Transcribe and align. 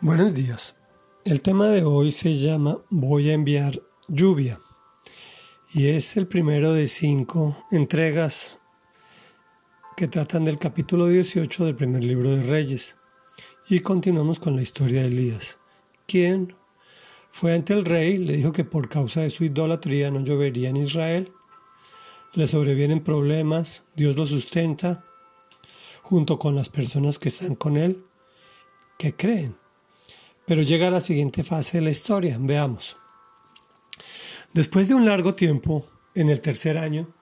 Buenos 0.00 0.32
días. 0.32 0.80
El 1.24 1.42
tema 1.42 1.70
de 1.70 1.82
hoy 1.82 2.12
se 2.12 2.38
llama 2.38 2.78
Voy 2.88 3.30
a 3.30 3.32
enviar 3.32 3.82
lluvia 4.06 4.60
y 5.74 5.88
es 5.88 6.16
el 6.16 6.28
primero 6.28 6.72
de 6.72 6.86
cinco 6.86 7.66
entregas 7.72 8.60
que 9.96 10.06
tratan 10.06 10.44
del 10.44 10.56
capítulo 10.56 11.08
18 11.08 11.64
del 11.64 11.74
primer 11.74 12.04
libro 12.04 12.30
de 12.30 12.44
Reyes. 12.44 12.94
Y 13.68 13.80
continuamos 13.80 14.38
con 14.38 14.54
la 14.54 14.62
historia 14.62 15.00
de 15.00 15.08
Elías, 15.08 15.58
quien 16.06 16.54
fue 17.32 17.56
ante 17.56 17.72
el 17.72 17.84
rey, 17.84 18.18
le 18.18 18.36
dijo 18.36 18.52
que 18.52 18.64
por 18.64 18.88
causa 18.88 19.22
de 19.22 19.30
su 19.30 19.42
idolatría 19.42 20.12
no 20.12 20.20
llovería 20.20 20.68
en 20.68 20.76
Israel, 20.76 21.32
le 22.34 22.46
sobrevienen 22.46 23.02
problemas, 23.02 23.82
Dios 23.96 24.14
lo 24.14 24.26
sustenta, 24.26 25.04
junto 26.02 26.38
con 26.38 26.54
las 26.54 26.68
personas 26.68 27.18
que 27.18 27.30
están 27.30 27.56
con 27.56 27.76
él, 27.76 28.04
que 28.96 29.16
creen 29.16 29.56
pero 30.48 30.62
llega 30.62 30.88
a 30.88 30.90
la 30.90 31.00
siguiente 31.00 31.44
fase 31.44 31.76
de 31.76 31.84
la 31.84 31.90
historia. 31.90 32.38
Veamos. 32.40 32.96
Después 34.54 34.88
de 34.88 34.94
un 34.94 35.04
largo 35.04 35.34
tiempo, 35.34 35.86
en 36.14 36.30
el 36.30 36.40
tercer 36.40 36.78
año, 36.78 37.14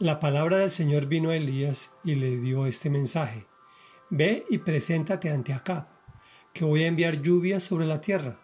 la 0.00 0.18
palabra 0.18 0.56
del 0.56 0.72
Señor 0.72 1.06
vino 1.06 1.30
a 1.30 1.36
Elías 1.36 1.92
y 2.02 2.16
le 2.16 2.38
dio 2.38 2.66
este 2.66 2.90
mensaje. 2.90 3.46
Ve 4.10 4.44
y 4.50 4.58
preséntate 4.58 5.30
ante 5.30 5.52
Acab, 5.52 5.86
que 6.52 6.64
voy 6.64 6.82
a 6.82 6.88
enviar 6.88 7.22
lluvia 7.22 7.60
sobre 7.60 7.86
la 7.86 8.00
tierra. 8.00 8.40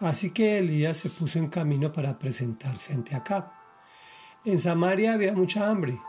Así 0.00 0.30
que 0.30 0.56
Elías 0.56 0.96
se 0.96 1.10
puso 1.10 1.38
en 1.38 1.48
camino 1.48 1.92
para 1.92 2.18
presentarse 2.18 2.94
ante 2.94 3.14
Acab. 3.14 3.52
En 4.46 4.58
Samaria 4.58 5.12
había 5.12 5.34
mucha 5.34 5.68
hambre. 5.68 6.00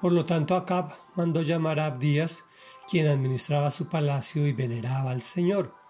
Por 0.00 0.12
lo 0.12 0.24
tanto, 0.24 0.56
Acab 0.56 0.96
mandó 1.16 1.42
llamar 1.42 1.80
a 1.80 1.86
Abdías, 1.86 2.44
quien 2.90 3.08
administraba 3.08 3.70
su 3.70 3.90
palacio 3.90 4.46
y 4.46 4.54
veneraba 4.54 5.10
al 5.10 5.20
Señor. 5.20 5.83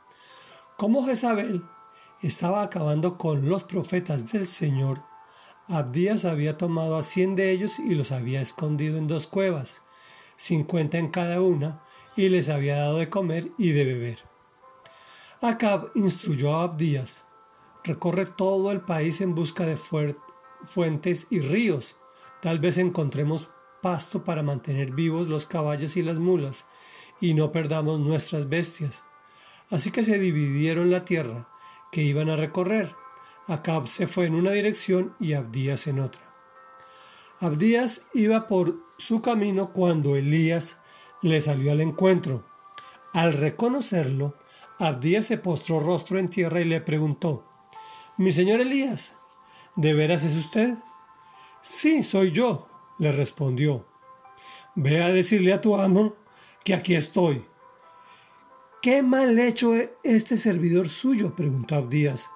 Como 0.77 1.06
Jezabel 1.06 1.62
estaba 2.20 2.64
acabando 2.64 3.17
con 3.17 3.48
los 3.48 3.62
profetas 3.62 4.33
del 4.33 4.48
Señor, 4.48 5.03
Abdías 5.69 6.25
había 6.25 6.58
tomado 6.58 6.97
a 6.97 7.05
cien 7.05 7.36
de 7.36 7.53
ellos 7.53 7.78
y 7.78 7.94
los 7.94 8.11
había 8.11 8.41
escondido 8.41 8.98
en 8.98 9.06
dos 9.06 9.28
cuevas, 9.28 9.84
cincuenta 10.36 10.98
en 10.98 11.11
cada 11.11 11.41
una, 11.41 11.84
y 12.16 12.28
les 12.28 12.48
había 12.48 12.78
dado 12.78 12.98
de 12.98 13.08
comer 13.08 13.53
y 13.56 13.70
de 13.70 13.84
beber. 13.84 14.19
Acab 15.41 15.92
instruyó 15.94 16.56
a 16.56 16.64
Abdías, 16.64 17.25
recorre 17.84 18.27
todo 18.27 18.72
el 18.72 18.81
país 18.81 19.20
en 19.20 19.36
busca 19.36 19.66
de 19.66 19.78
fuentes 20.66 21.28
y 21.31 21.38
ríos, 21.38 21.97
tal 22.42 22.59
vez 22.59 22.78
encontremos 22.78 23.48
pasto 23.81 24.25
para 24.25 24.42
mantener 24.42 24.91
vivos 24.91 25.28
los 25.28 25.47
caballos 25.47 25.97
y 25.97 26.03
las 26.03 26.19
mulas, 26.19 26.66
y 27.20 27.34
no 27.34 27.53
perdamos 27.53 28.00
nuestras 28.00 28.48
bestias. 28.48 29.05
Así 29.75 29.91
que 29.91 30.05
se 30.05 30.20
dividieron 30.20 30.92
la 30.92 31.05
tierra 31.05 31.48
que 31.91 32.05
iban 32.05 32.30
a 32.30 32.36
recorrer. 32.36 32.94
Acab 33.48 33.89
se 33.89 34.06
fue 34.06 34.27
en 34.27 34.36
una 34.36 34.53
dirección 34.53 35.16
y 35.19 35.33
Abdías 35.33 35.89
en 35.89 35.98
otra. 35.98 36.33
Abdías 37.41 38.06
iba 38.14 38.47
por 38.47 38.77
su 38.98 39.20
camino 39.20 39.72
cuando 39.72 40.14
Elías 40.14 40.78
le 41.22 41.41
salió 41.41 41.72
al 41.72 41.81
encuentro. 41.81 42.44
Al 43.12 43.33
reconocerlo, 43.33 44.36
Abdías 44.78 45.27
se 45.27 45.39
postró 45.39 45.81
rostro 45.81 46.20
en 46.20 46.31
tierra 46.31 46.61
y 46.61 46.66
le 46.66 46.81
preguntó, 46.81 47.44
Mi 48.16 48.31
señor 48.31 48.61
Elías, 48.61 49.16
¿de 49.75 49.92
veras 49.92 50.22
es 50.22 50.36
usted? 50.36 50.78
Sí, 51.62 52.05
soy 52.05 52.31
yo, 52.31 52.69
le 53.00 53.11
respondió. 53.11 53.88
Ve 54.77 55.03
a 55.03 55.09
decirle 55.09 55.53
a 55.53 55.61
tu 55.61 55.77
amo 55.77 56.14
que 56.62 56.75
aquí 56.75 56.94
estoy 56.94 57.44
¿Qué 58.85 59.03
mal 59.03 59.39
hecho 59.39 59.73
este 60.03 60.37
servidor 60.37 60.91
suyo? 60.91 61.35
preguntó 61.35 61.77
Abdías, 61.77 62.29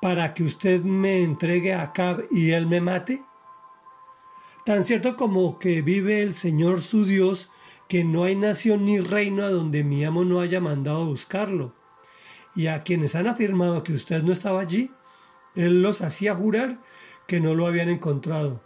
para 0.00 0.32
que 0.32 0.44
usted 0.44 0.82
me 0.84 1.24
entregue 1.24 1.74
a 1.74 1.82
Acab 1.82 2.26
y 2.30 2.52
él 2.52 2.68
me 2.68 2.80
mate. 2.80 3.24
Tan 4.64 4.84
cierto 4.84 5.16
como 5.16 5.58
que 5.58 5.82
vive 5.82 6.22
el 6.22 6.36
Señor 6.36 6.80
su 6.80 7.04
Dios, 7.04 7.50
que 7.88 8.04
no 8.04 8.22
hay 8.22 8.36
nación 8.36 8.84
ni 8.84 9.00
reino 9.00 9.42
a 9.42 9.50
donde 9.50 9.82
mi 9.82 10.04
amo 10.04 10.24
no 10.24 10.38
haya 10.38 10.60
mandado 10.60 11.02
a 11.02 11.06
buscarlo. 11.06 11.74
Y 12.54 12.68
a 12.68 12.84
quienes 12.84 13.16
han 13.16 13.26
afirmado 13.26 13.82
que 13.82 13.94
usted 13.94 14.22
no 14.22 14.32
estaba 14.32 14.60
allí, 14.60 14.92
él 15.56 15.82
los 15.82 16.02
hacía 16.02 16.36
jurar 16.36 16.80
que 17.26 17.40
no 17.40 17.56
lo 17.56 17.66
habían 17.66 17.88
encontrado. 17.88 18.62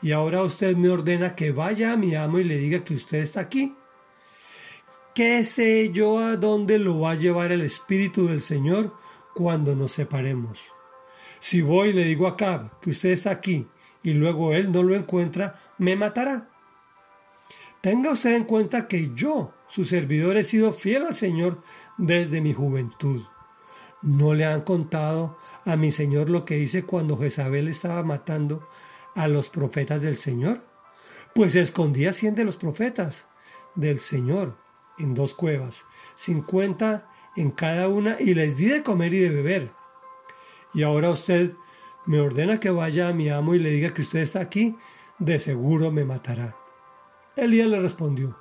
Y 0.00 0.12
ahora 0.12 0.42
usted 0.42 0.74
me 0.74 0.88
ordena 0.88 1.36
que 1.36 1.52
vaya 1.52 1.92
a 1.92 1.98
mi 1.98 2.14
amo 2.14 2.38
y 2.38 2.44
le 2.44 2.56
diga 2.56 2.82
que 2.82 2.94
usted 2.94 3.18
está 3.18 3.40
aquí. 3.40 3.76
¿Qué 5.16 5.44
sé 5.44 5.92
yo 5.92 6.18
a 6.18 6.36
dónde 6.36 6.78
lo 6.78 7.00
va 7.00 7.12
a 7.12 7.14
llevar 7.14 7.50
el 7.50 7.62
Espíritu 7.62 8.26
del 8.26 8.42
Señor 8.42 8.92
cuando 9.34 9.74
nos 9.74 9.92
separemos? 9.92 10.60
Si 11.40 11.62
voy 11.62 11.88
y 11.88 11.92
le 11.94 12.04
digo 12.04 12.26
a 12.26 12.36
Cab 12.36 12.78
que 12.80 12.90
usted 12.90 13.08
está 13.08 13.30
aquí 13.30 13.66
y 14.02 14.12
luego 14.12 14.52
él 14.52 14.70
no 14.70 14.82
lo 14.82 14.94
encuentra, 14.94 15.58
me 15.78 15.96
matará. 15.96 16.50
Tenga 17.80 18.10
usted 18.10 18.34
en 18.34 18.44
cuenta 18.44 18.88
que 18.88 19.12
yo, 19.14 19.54
su 19.68 19.84
servidor, 19.84 20.36
he 20.36 20.44
sido 20.44 20.74
fiel 20.74 21.06
al 21.06 21.14
Señor 21.14 21.62
desde 21.96 22.42
mi 22.42 22.52
juventud. 22.52 23.22
¿No 24.02 24.34
le 24.34 24.44
han 24.44 24.60
contado 24.60 25.38
a 25.64 25.76
mi 25.76 25.92
Señor 25.92 26.28
lo 26.28 26.44
que 26.44 26.58
hice 26.58 26.84
cuando 26.84 27.16
Jezabel 27.16 27.68
estaba 27.68 28.02
matando 28.02 28.68
a 29.14 29.28
los 29.28 29.48
profetas 29.48 30.02
del 30.02 30.18
Señor? 30.18 30.60
Pues 31.34 31.54
escondía 31.54 32.12
cien 32.12 32.34
de 32.34 32.44
los 32.44 32.58
profetas 32.58 33.28
del 33.76 33.98
Señor 33.98 34.65
en 34.98 35.14
dos 35.14 35.34
cuevas, 35.34 35.84
cincuenta 36.14 37.08
en 37.36 37.50
cada 37.50 37.88
una, 37.88 38.16
y 38.18 38.34
les 38.34 38.56
di 38.56 38.66
de 38.66 38.82
comer 38.82 39.12
y 39.14 39.18
de 39.20 39.30
beber. 39.30 39.72
Y 40.72 40.82
ahora 40.82 41.10
usted 41.10 41.54
me 42.06 42.20
ordena 42.20 42.60
que 42.60 42.70
vaya 42.70 43.08
a 43.08 43.12
mi 43.12 43.28
amo 43.28 43.54
y 43.54 43.58
le 43.58 43.70
diga 43.70 43.92
que 43.92 44.02
usted 44.02 44.20
está 44.20 44.40
aquí, 44.40 44.76
de 45.18 45.38
seguro 45.38 45.90
me 45.90 46.04
matará. 46.04 46.56
Elías 47.36 47.68
le 47.68 47.80
respondió, 47.80 48.38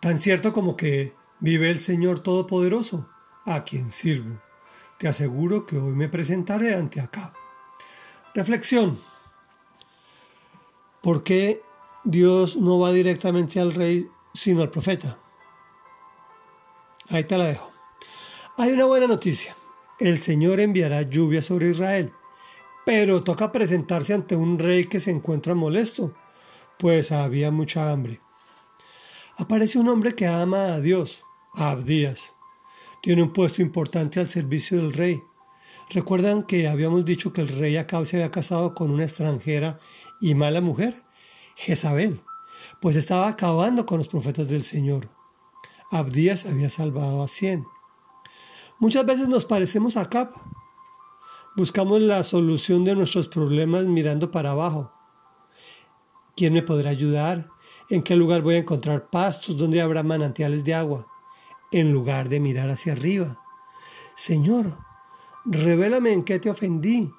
tan 0.00 0.18
cierto 0.18 0.52
como 0.52 0.76
que 0.76 1.14
vive 1.40 1.70
el 1.70 1.80
Señor 1.80 2.20
Todopoderoso, 2.20 3.08
a 3.44 3.64
quien 3.64 3.90
sirvo. 3.90 4.40
Te 4.98 5.08
aseguro 5.08 5.66
que 5.66 5.76
hoy 5.76 5.94
me 5.94 6.08
presentaré 6.08 6.74
ante 6.74 7.00
acá. 7.00 7.34
Reflexión. 8.34 8.98
¿Por 11.02 11.22
qué 11.24 11.62
Dios 12.04 12.56
no 12.56 12.78
va 12.78 12.92
directamente 12.92 13.60
al 13.60 13.74
rey 13.74 14.08
sino 14.34 14.62
al 14.62 14.70
profeta. 14.70 15.18
Ahí 17.08 17.24
te 17.24 17.38
la 17.38 17.46
dejo. 17.46 17.72
Hay 18.58 18.72
una 18.72 18.84
buena 18.84 19.06
noticia. 19.06 19.56
El 20.00 20.20
Señor 20.20 20.60
enviará 20.60 21.02
lluvia 21.02 21.40
sobre 21.40 21.70
Israel, 21.70 22.12
pero 22.84 23.22
toca 23.22 23.52
presentarse 23.52 24.12
ante 24.12 24.34
un 24.34 24.58
rey 24.58 24.84
que 24.84 25.00
se 25.00 25.12
encuentra 25.12 25.54
molesto, 25.54 26.14
pues 26.78 27.12
había 27.12 27.52
mucha 27.52 27.90
hambre. 27.90 28.20
Aparece 29.36 29.78
un 29.78 29.88
hombre 29.88 30.14
que 30.14 30.26
ama 30.26 30.74
a 30.74 30.80
Dios, 30.80 31.22
Abdías. 31.54 32.34
Tiene 33.02 33.22
un 33.22 33.32
puesto 33.32 33.62
importante 33.62 34.18
al 34.18 34.28
servicio 34.28 34.78
del 34.78 34.92
rey. 34.92 35.22
¿Recuerdan 35.90 36.44
que 36.44 36.66
habíamos 36.66 37.04
dicho 37.04 37.32
que 37.32 37.42
el 37.42 37.48
rey 37.48 37.76
Acab 37.76 38.06
se 38.06 38.16
había 38.16 38.30
casado 38.30 38.74
con 38.74 38.90
una 38.90 39.04
extranjera 39.04 39.78
y 40.20 40.34
mala 40.34 40.60
mujer? 40.60 41.04
Jezabel 41.56 42.20
pues 42.80 42.96
estaba 42.96 43.28
acabando 43.28 43.86
con 43.86 43.98
los 43.98 44.08
profetas 44.08 44.48
del 44.48 44.64
Señor. 44.64 45.10
Abdías 45.90 46.46
había 46.46 46.70
salvado 46.70 47.22
a 47.22 47.28
cien. 47.28 47.66
Muchas 48.78 49.06
veces 49.06 49.28
nos 49.28 49.44
parecemos 49.44 49.96
a 49.96 50.08
Cap. 50.08 50.34
Buscamos 51.56 52.00
la 52.00 52.22
solución 52.24 52.84
de 52.84 52.96
nuestros 52.96 53.28
problemas 53.28 53.86
mirando 53.86 54.30
para 54.30 54.50
abajo. 54.50 54.92
¿Quién 56.36 56.52
me 56.52 56.62
podrá 56.62 56.90
ayudar? 56.90 57.48
¿En 57.90 58.02
qué 58.02 58.16
lugar 58.16 58.42
voy 58.42 58.56
a 58.56 58.58
encontrar 58.58 59.08
pastos? 59.08 59.56
¿Dónde 59.56 59.80
habrá 59.80 60.02
manantiales 60.02 60.64
de 60.64 60.74
agua? 60.74 61.06
En 61.70 61.92
lugar 61.92 62.28
de 62.28 62.40
mirar 62.40 62.70
hacia 62.70 62.92
arriba. 62.92 63.40
Señor, 64.16 64.78
revélame 65.44 66.12
en 66.12 66.24
qué 66.24 66.40
te 66.40 66.50
ofendí. 66.50 67.12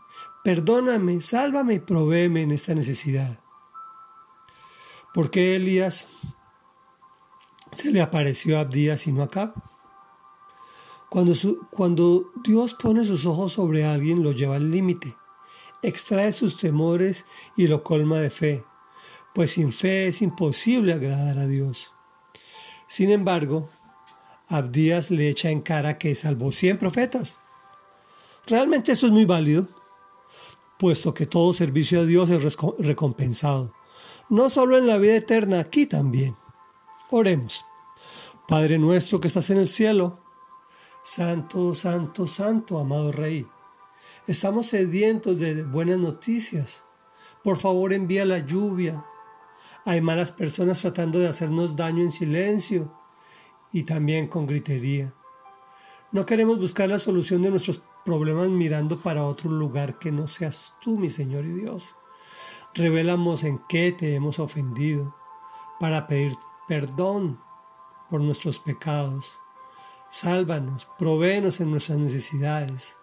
Perdóname, 0.44 1.22
sálvame 1.22 1.75
y 1.75 1.80
provéeme 1.80 2.42
en 2.42 2.52
esta 2.52 2.75
necesidad. 2.75 3.44
¿Por 5.16 5.32
qué 5.32 5.56
Elías 5.56 6.10
se 7.72 7.90
le 7.90 8.02
apareció 8.02 8.58
a 8.58 8.62
Abdías 8.62 9.08
y 9.08 9.14
no 9.14 9.22
a 9.22 9.26
Acab? 9.28 9.54
Cuando, 11.10 11.34
cuando 11.72 12.34
Dios 12.44 12.74
pone 12.74 13.06
sus 13.06 13.26
ojos 13.26 13.54
sobre 13.54 13.86
alguien, 13.86 14.24
lo 14.24 14.34
lleva 14.34 14.58
al 14.58 14.70
límite, 14.70 15.16
extrae 15.82 16.34
sus 16.34 16.58
temores 16.58 17.26
y 17.56 17.68
lo 17.68 17.82
colma 17.82 18.20
de 18.20 18.30
fe, 18.30 18.66
pues 19.34 19.52
sin 19.52 19.72
fe 19.72 20.10
es 20.10 20.22
imposible 20.22 20.92
agradar 20.92 21.38
a 21.38 21.48
Dios. 21.48 21.94
Sin 22.86 23.10
embargo, 23.10 23.70
Abdías 24.50 25.12
le 25.12 25.30
echa 25.30 25.50
en 25.50 25.62
cara 25.62 25.98
que 25.98 26.14
salvó 26.16 26.52
cien 26.52 26.78
profetas. 26.78 27.40
Realmente 28.48 28.92
eso 28.92 29.06
es 29.06 29.14
muy 29.14 29.24
válido, 29.24 29.70
puesto 30.78 31.14
que 31.14 31.26
todo 31.26 31.54
servicio 31.54 32.02
a 32.02 32.06
Dios 32.06 32.30
es 32.30 32.58
recompensado 32.80 33.75
no 34.30 34.50
solo 34.50 34.77
en 34.77 34.88
la 34.88 34.98
vida 34.98 35.16
eterna, 35.16 35.60
aquí 35.60 35.86
también. 35.86 36.36
Oremos. 37.12 37.66
Padre 38.48 38.77
nuestro 38.77 39.19
que 39.19 39.27
estás 39.27 39.50
en 39.50 39.57
el 39.57 39.69
cielo, 39.69 40.19
Santo, 41.07 41.75
santo, 41.75 42.25
santo, 42.25 42.80
amado 42.80 43.12
Rey. 43.12 43.45
Estamos 44.25 44.66
sedientos 44.66 45.38
de 45.38 45.62
buenas 45.62 46.00
noticias. 46.00 46.83
Por 47.44 47.57
favor, 47.57 47.94
envía 47.94 48.25
la 48.25 48.39
lluvia. 48.39 49.06
Hay 49.86 50.01
malas 50.01 50.31
personas 50.31 50.81
tratando 50.81 51.19
de 51.19 51.28
hacernos 51.28 51.75
daño 51.75 52.01
en 52.01 52.12
silencio 52.12 52.92
y 53.71 53.83
también 53.83 54.28
con 54.28 54.48
gritería. 54.48 55.13
No 56.12 56.25
queremos 56.25 56.57
buscar 56.57 56.89
la 56.89 56.98
solución 56.98 57.44
de 57.44 57.51
nuestros 57.51 57.83
problemas 58.04 58.50
mirando 58.50 59.00
para 59.00 59.25
otro 59.25 59.51
lugar 59.51 60.00
que 60.00 60.12
no 60.12 60.25
seas 60.25 60.74
tú, 60.81 60.98
mi 60.98 61.12
Señor 61.12 61.45
y 61.45 61.54
Dios. 61.54 61.83
Revelamos 62.77 63.45
en 63.45 63.62
qué 63.69 63.94
te 63.94 64.16
hemos 64.16 64.38
ofendido 64.38 65.16
para 65.80 66.07
pedir 66.07 66.36
perdón 66.68 67.39
por 68.10 68.19
nuestros 68.19 68.60
pecados. 68.60 69.31
Sálvanos, 70.12 70.86
provéenos 71.00 71.62
en 71.62 71.72
nuestras 71.72 72.00
necesidades. 72.00 72.98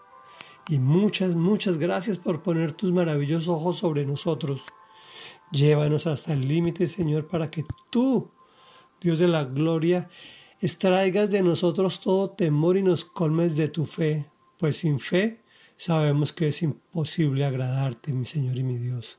Y 0.68 0.78
muchas, 0.78 1.34
muchas 1.34 1.78
gracias 1.78 2.18
por 2.18 2.42
poner 2.42 2.72
tus 2.72 2.92
maravillosos 2.92 3.48
ojos 3.48 3.78
sobre 3.78 4.04
nosotros. 4.04 4.62
Llévanos 5.50 6.06
hasta 6.06 6.34
el 6.34 6.46
límite, 6.46 6.86
Señor, 6.86 7.26
para 7.26 7.50
que 7.50 7.64
tú, 7.88 8.30
Dios 9.00 9.18
de 9.18 9.28
la 9.28 9.44
gloria, 9.44 10.10
extraigas 10.60 11.30
de 11.30 11.42
nosotros 11.42 12.02
todo 12.02 12.28
temor 12.28 12.76
y 12.76 12.82
nos 12.82 13.06
colmes 13.06 13.56
de 13.56 13.68
tu 13.68 13.86
fe, 13.86 14.30
pues 14.58 14.76
sin 14.76 15.00
fe 15.00 15.42
sabemos 15.76 16.34
que 16.34 16.48
es 16.48 16.62
imposible 16.62 17.46
agradarte, 17.46 18.12
mi 18.12 18.26
Señor 18.26 18.58
y 18.58 18.64
mi 18.64 18.76
Dios. 18.76 19.18